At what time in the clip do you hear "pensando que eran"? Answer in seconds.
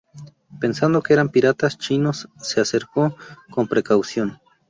0.63-1.29